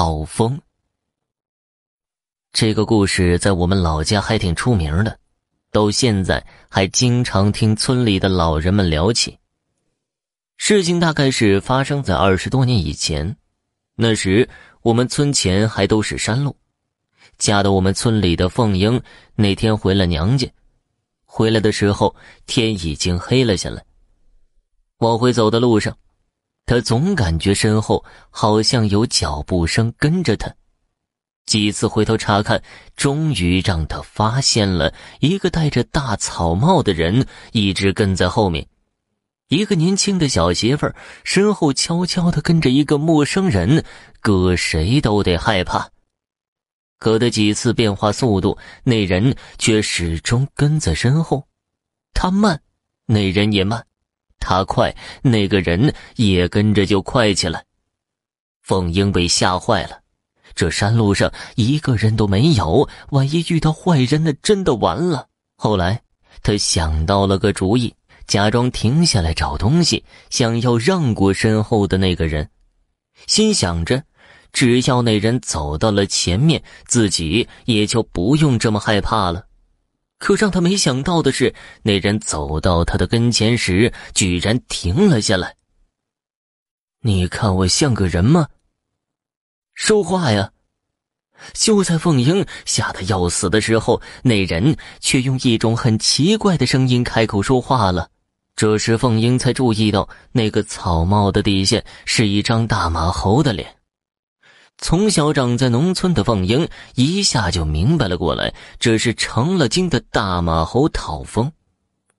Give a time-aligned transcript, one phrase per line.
[0.00, 0.58] 讨风。
[2.54, 5.18] 这个故事在我们老家还挺出名的，
[5.70, 9.38] 到现在还经常听村里的老人们聊起。
[10.56, 13.36] 事情大概是发生在二十多年以前，
[13.94, 14.48] 那时
[14.80, 16.56] 我们村前还都是山路。
[17.36, 19.02] 嫁到我们村里的凤英
[19.34, 20.50] 那天回了娘家，
[21.26, 23.84] 回来的时候天已经黑了下来。
[25.00, 25.94] 往回走的路上，
[26.70, 30.54] 他总感觉身后好像有脚步声跟着他。
[31.44, 32.62] 几次回头查看，
[32.94, 38.68] 终于让他发现了一个戴着大草帽的人一直跟在后面。
[39.48, 40.94] 一个年轻的小媳妇儿
[41.24, 43.84] 身后悄悄的跟着一个陌生人，
[44.20, 45.90] 搁谁都得害怕。
[47.00, 51.48] 可他几次变化速度，那人却始终跟在身后。
[52.14, 52.62] 他慢，
[53.06, 53.82] 那人也慢；
[54.50, 57.64] 他快，那个人也跟着就快起来。
[58.60, 60.00] 凤英被吓坏了，
[60.56, 65.28] 这山路上一个人都没有，万一遇到坏人，那真的完了。
[65.54, 66.02] 后来，
[66.42, 67.94] 他想到了个主意，
[68.26, 72.50] 假装停下来找东西，想要让过身后的那个人，
[73.28, 74.02] 心想着。
[74.52, 79.44] 只要那人走到了前面，自己也就不用这么害怕了。
[80.20, 85.56] 可让他没想到的是，那人走到他的跟前时，居然停了下来。
[87.00, 88.46] 你看我像个人吗？
[89.74, 90.52] 说话呀！
[91.54, 98.10] 就在凤英吓得要死的时候，那人却用一种很奇怪的声音开口说话了。
[98.54, 103.79] 这时凤英才注意到，那个草帽的底下是一张大马猴的脸。
[104.82, 111.52] 从小长在农村的凤英一下就明白了过来，这是成了精的大马猴讨风。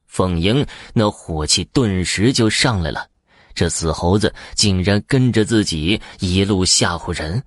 [0.05, 3.07] 凤英那火气顿时就上来了，
[3.55, 7.43] 这死猴子竟然跟着自己一路吓唬人，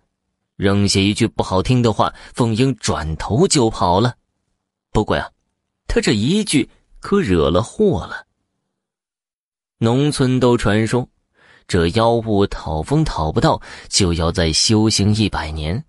[0.56, 4.14] 扔下一句不好听的话，凤英转头就跑了。
[4.90, 5.30] 不过呀，
[5.86, 6.68] 他这一句
[6.98, 8.26] 可惹了祸了。
[9.78, 11.08] 农村都传说。
[11.66, 15.84] 这妖物讨风讨不到，就要再修行一百年，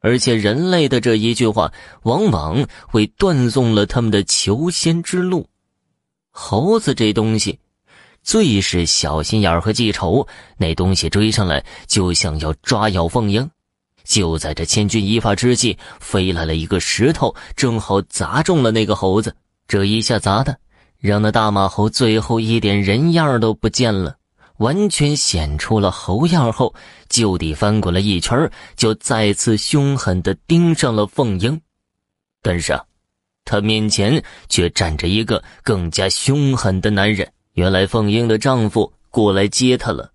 [0.00, 1.72] 而且人类的这一句话，
[2.02, 5.46] 往往会断送了他们的求仙之路。
[6.30, 7.58] 猴子这东西，
[8.22, 10.26] 最是小心眼和记仇。
[10.56, 13.50] 那东西追上来，就想要抓咬凤英。
[14.04, 19.34] 就在这千钧一发之际，飞来了一个石头，正好砸中了那个猴子。
[19.66, 20.56] 这一下砸的，
[20.98, 24.17] 让那大马猴最后一点人样都不见了。
[24.58, 26.72] 完全显出了猴样后，
[27.08, 31.60] 就地翻滚了一圈，就再次凶狠地盯上了凤英。
[32.42, 32.78] 但是，
[33.44, 37.28] 他面前却站着一个更加凶狠的男人。
[37.54, 40.12] 原来，凤英的丈夫过来接她了。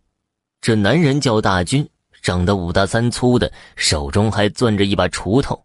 [0.62, 1.86] 这男人叫大军，
[2.22, 5.62] 长得五大三粗的，手中还攥着一把锄头，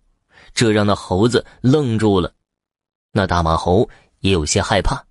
[0.55, 2.33] 这让那猴子愣住了。
[3.13, 3.89] 那大马猴
[4.21, 5.08] 也有些害怕。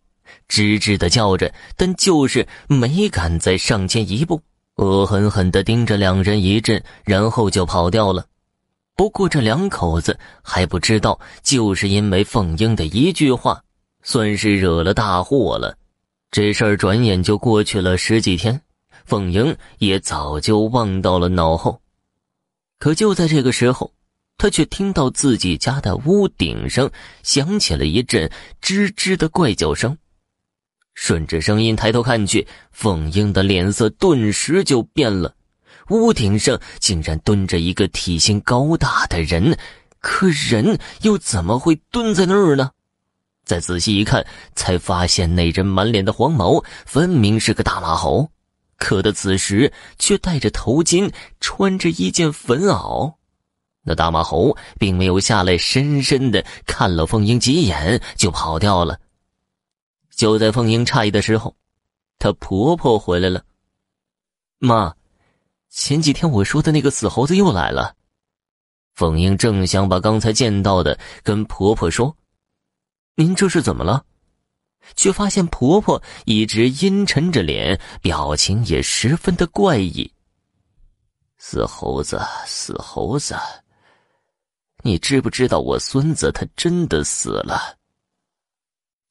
[0.48, 4.42] 吱吱的叫着，但就是没敢再上前一步，
[4.76, 8.26] 恶狠狠地盯着两人一阵，然后就跑掉了。
[8.96, 13.62] 不过这两口子还不知道，就是因为凤英的一句话，
[14.02, 15.78] 算是惹了大祸了。
[16.32, 18.60] 这事儿转眼就过去了十几天，
[19.06, 21.80] 凤英也早就忘到了脑后。
[22.80, 23.94] 可就在这个时候，
[24.38, 26.92] 他却听到自己家的屋顶上
[27.24, 28.30] 响起了一阵
[28.62, 29.98] 吱吱的怪叫声。
[31.00, 35.36] 顺着声音抬头看去，凤英的脸色顿时就变了。
[35.90, 39.56] 屋顶上竟然蹲着一个体型高大的人，
[40.00, 42.72] 可人又怎么会蹲在那儿呢？
[43.46, 44.26] 再仔细一看，
[44.56, 48.32] 才发现那人满脸的黄毛，分明是个大马猴，
[48.80, 53.14] 可他此时却戴着头巾，穿着一件粉袄。
[53.84, 59.00] 那大马猴并没有下来，深深的看了凤英几眼，就跑掉了。
[60.18, 61.56] 就在凤英诧异的时候，
[62.18, 63.46] 她婆婆回来了。
[64.58, 64.96] 妈，
[65.70, 67.96] 前几天我说的那个死猴子又来了。
[68.96, 72.18] 凤英正想把刚才见到的跟婆婆说，
[73.14, 74.04] 您这是怎么了？
[74.96, 80.12] 却发现婆婆一直阴沉着脸，表情也十分的怪异。
[81.38, 83.36] 死猴子，死猴子，
[84.82, 87.77] 你知不知道我孙子他真的死了？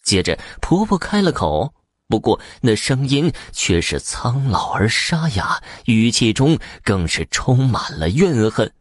[0.06, 1.75] 接着，婆婆开了口，
[2.06, 8.73] 不过那声音却是苍老而沙哑，语气中更是充满了怨恨。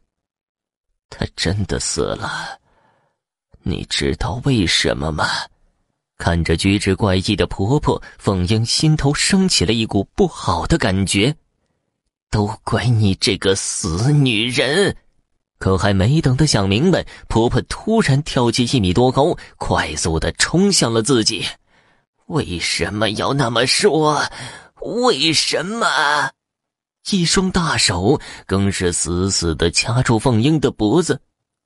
[1.10, 2.60] 他真的死了，
[3.64, 5.26] 你知道为什么吗？
[6.18, 11.36] 看着举止怪异的婆婆，凤英心头升起了一股不好的感觉。
[12.30, 14.96] 都怪你这个死女人！
[15.58, 21.46] 可还没等她想明白，婆婆突然跳起一米多高，快速的冲向了自己。
[22.28, 24.22] 为什么要那么说？
[24.82, 25.88] 为什么？
[27.12, 31.22] 一双大手更是死死的掐住凤英的脖子。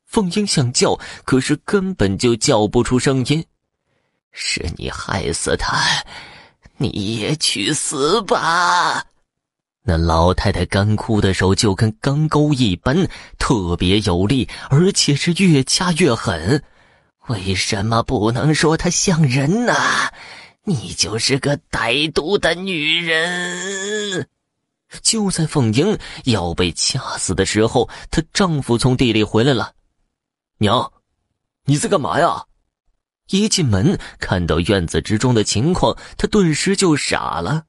[0.06, 3.46] 凤英想叫，可是根本就叫不出声音。
[4.32, 5.82] 是你害死他，
[6.78, 9.04] 你也去死吧！
[9.84, 16.64] 那老太太干枯的手就跟钢钩一般，特别有力，而且是越掐越狠。
[17.28, 19.74] 为什么不能说她像人呢？
[20.66, 24.28] 你就是个歹毒的女人！
[25.02, 29.74] 就在凤英要被掐死的时候，她丈夫从地里回来了。
[30.58, 30.92] 娘，
[31.66, 32.46] 你在干嘛呀？
[33.30, 37.64] 一进门看到院子之中的情况，她顿时就傻了。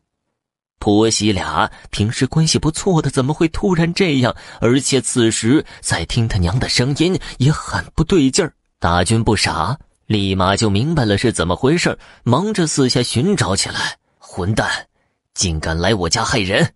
[0.80, 4.34] 婆媳俩平时关系不错的，怎么会突然这样？
[4.60, 8.54] 而且此时再听他娘的声音也很不对劲儿。
[8.80, 13.98] 大军不傻，立马就明白了是怎么回事，忙着四下寻找起来。
[14.18, 14.88] 混蛋，
[15.34, 16.72] 竟敢来我家害人！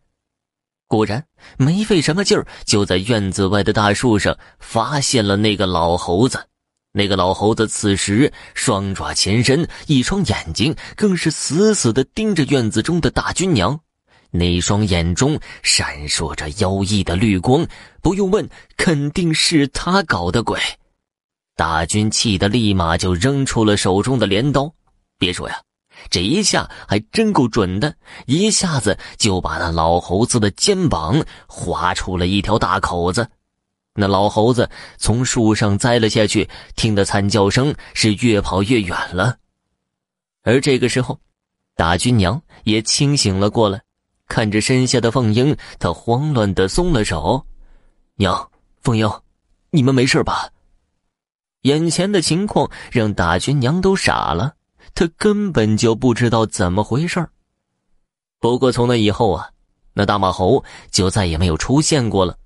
[0.86, 1.24] 果然
[1.56, 6.46] 没费什么劲儿，就在院子外的大树上发现了那个老猴子。
[6.92, 13.80] 那个老猴子此时双爪前伸，一双眼睛更是死死的盯着院子中的大军娘。
[14.36, 17.64] 那双眼中闪烁着妖异的绿光，
[18.02, 20.58] 不用问，肯定是他搞的鬼。
[21.54, 24.74] 大军气得立马就扔出了手中的镰刀。
[25.18, 25.60] 别说呀。
[26.10, 27.94] 这一下还真够准的，
[28.26, 33.30] 一下子就把那老猴子的肩膀划出了一条大口子。
[33.94, 39.36] 那老猴子从树上栽了下去，听得惨叫声是越跑越远了。
[40.42, 41.20] 而这个时候，
[41.76, 43.80] 大军娘也清醒了过来，
[44.26, 47.44] 看着身下的凤英，她慌乱的松了手
[48.16, 48.50] ：“娘，
[48.82, 49.10] 凤英，
[49.70, 50.48] 你们没事吧？”
[51.62, 54.54] 眼前的情况让大军娘都傻了。
[54.94, 57.26] 他根本就不知道怎么回事
[58.38, 59.48] 不过从那以后啊，
[59.92, 62.36] 那大马猴就再也没有出现过了。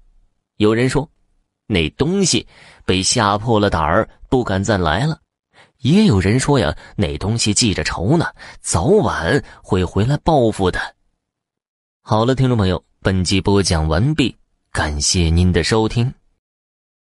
[0.56, 1.06] 有人说，
[1.66, 2.46] 那东西
[2.86, 5.14] 被吓破了胆儿，不敢再来了；
[5.78, 8.26] 也有人说呀，那东西记着仇呢，
[8.62, 10.80] 早晚会回来报复的。
[12.10, 14.34] 好了，听众朋友，本集播讲完毕，
[14.72, 16.10] 感谢您的收听。